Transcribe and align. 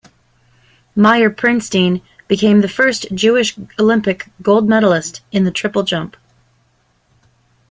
Meyer 0.95 1.29
Prinstein 1.29 2.01
became 2.27 2.61
the 2.61 2.67
first 2.67 3.05
Jewish 3.13 3.55
Olympic 3.77 4.29
gold 4.41 4.67
medalist 4.67 5.21
in 5.31 5.43
the 5.43 5.51
triple 5.51 5.83
jump. 5.83 6.17